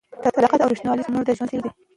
صداقت 0.35 0.59
او 0.61 0.71
رښتینولي 0.73 1.03
زموږ 1.07 1.23
د 1.25 1.29
ژوند 1.37 1.49
اصل 1.53 1.59
دی. 1.63 1.71